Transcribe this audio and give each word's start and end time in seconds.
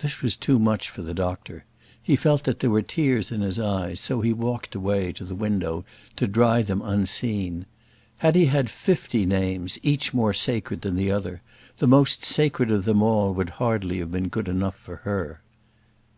This 0.00 0.20
was 0.20 0.36
too 0.36 0.58
much 0.58 0.90
for 0.90 1.00
the 1.00 1.14
doctor. 1.14 1.64
He 2.02 2.14
felt 2.14 2.44
that 2.44 2.60
there 2.60 2.68
were 2.68 2.82
tears 2.82 3.32
in 3.32 3.40
his 3.40 3.58
eyes, 3.58 3.98
so 4.00 4.20
he 4.20 4.30
walked 4.34 4.74
away 4.74 5.12
to 5.12 5.24
the 5.24 5.34
window 5.34 5.82
to 6.16 6.26
dry 6.26 6.60
them, 6.60 6.82
unseen. 6.84 7.64
Had 8.18 8.34
he 8.36 8.44
had 8.52 8.68
fifty 8.68 9.24
names, 9.24 9.78
each 9.82 10.12
more 10.12 10.34
sacred 10.34 10.82
than 10.82 10.94
the 10.96 11.10
other, 11.10 11.40
the 11.78 11.88
most 11.88 12.22
sacred 12.22 12.70
of 12.70 12.84
them 12.84 13.02
all 13.02 13.32
would 13.32 13.48
hardly 13.56 13.96
have 14.00 14.10
been 14.10 14.28
good 14.28 14.46
enough 14.48 14.76
for 14.76 14.96
her. 14.96 15.40